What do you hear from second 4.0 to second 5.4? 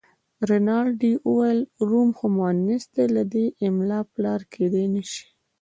پلار کېدای نه شي.